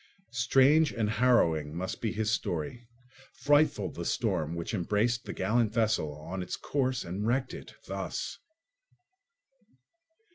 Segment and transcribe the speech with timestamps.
[0.33, 2.87] Strange and harrowing must be his story,
[3.33, 8.39] frightful the storm which embraced the gallant vessel on its course and wrecked it—thus!